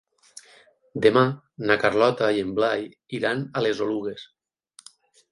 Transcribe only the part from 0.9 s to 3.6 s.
Demà na Carlota i en Blai iran